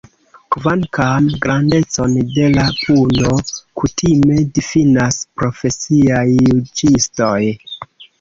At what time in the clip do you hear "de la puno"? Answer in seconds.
2.37-3.33